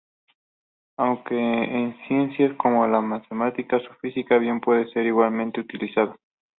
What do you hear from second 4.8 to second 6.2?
ser igualmente utilizado.